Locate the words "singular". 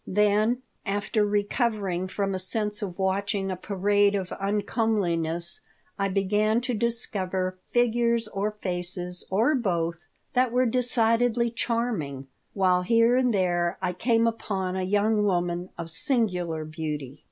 15.91-16.65